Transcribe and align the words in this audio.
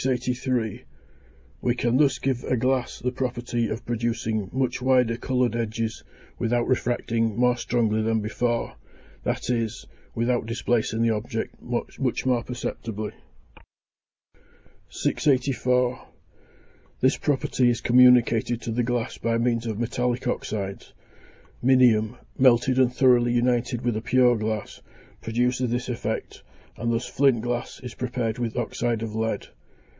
We 1.61 1.75
can 1.75 1.97
thus 1.97 2.17
give 2.17 2.43
a 2.45 2.57
glass 2.57 2.97
the 2.97 3.11
property 3.11 3.69
of 3.69 3.85
producing 3.85 4.49
much 4.51 4.81
wider 4.81 5.15
coloured 5.15 5.55
edges 5.55 6.03
without 6.39 6.67
refracting 6.67 7.37
more 7.37 7.55
strongly 7.55 8.01
than 8.01 8.19
before, 8.19 8.77
that 9.21 9.51
is, 9.51 9.85
without 10.15 10.47
displacing 10.47 11.03
the 11.03 11.11
object 11.11 11.61
much 11.61 11.99
more 12.25 12.43
perceptibly. 12.43 13.11
684. 14.89 16.07
This 16.99 17.17
property 17.17 17.69
is 17.69 17.79
communicated 17.79 18.59
to 18.63 18.71
the 18.71 18.81
glass 18.81 19.19
by 19.19 19.37
means 19.37 19.67
of 19.67 19.77
metallic 19.79 20.23
oxydes. 20.27 20.93
Minium, 21.63 22.17
melted 22.39 22.79
and 22.79 22.91
thoroughly 22.91 23.33
united 23.33 23.81
with 23.83 23.95
a 23.95 24.01
pure 24.01 24.35
glass, 24.35 24.81
produces 25.21 25.69
this 25.69 25.89
effect, 25.89 26.41
and 26.75 26.91
thus 26.91 27.05
flint 27.05 27.43
glass 27.43 27.75
(291) 27.75 27.85
is 27.85 27.93
prepared 27.93 28.39
with 28.39 28.55
oxyde 28.55 29.03
of 29.03 29.13
lead. 29.13 29.45